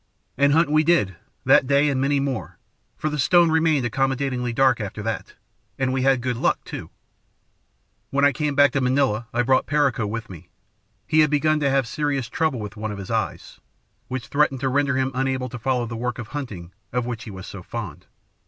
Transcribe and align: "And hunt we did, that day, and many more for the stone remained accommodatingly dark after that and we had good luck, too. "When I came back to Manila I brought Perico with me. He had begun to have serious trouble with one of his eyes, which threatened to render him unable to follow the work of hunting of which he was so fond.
"And 0.35 0.51
hunt 0.53 0.71
we 0.71 0.83
did, 0.83 1.15
that 1.45 1.67
day, 1.67 1.87
and 1.87 2.01
many 2.01 2.19
more 2.19 2.57
for 2.97 3.07
the 3.07 3.19
stone 3.19 3.51
remained 3.51 3.85
accommodatingly 3.85 4.51
dark 4.51 4.81
after 4.81 5.03
that 5.03 5.35
and 5.77 5.93
we 5.93 6.01
had 6.01 6.23
good 6.23 6.37
luck, 6.37 6.57
too. 6.65 6.89
"When 8.09 8.25
I 8.25 8.31
came 8.31 8.55
back 8.55 8.71
to 8.71 8.81
Manila 8.81 9.27
I 9.31 9.43
brought 9.43 9.67
Perico 9.67 10.07
with 10.07 10.27
me. 10.27 10.49
He 11.05 11.19
had 11.19 11.29
begun 11.29 11.59
to 11.59 11.69
have 11.69 11.87
serious 11.87 12.29
trouble 12.29 12.59
with 12.59 12.75
one 12.77 12.91
of 12.91 12.97
his 12.97 13.11
eyes, 13.11 13.59
which 14.07 14.25
threatened 14.25 14.61
to 14.61 14.69
render 14.69 14.97
him 14.97 15.11
unable 15.13 15.49
to 15.49 15.59
follow 15.59 15.85
the 15.85 15.95
work 15.95 16.17
of 16.17 16.29
hunting 16.29 16.73
of 16.91 17.05
which 17.05 17.25
he 17.25 17.29
was 17.29 17.45
so 17.45 17.61
fond. 17.61 18.07